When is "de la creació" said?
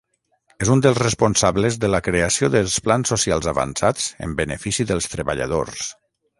1.83-2.49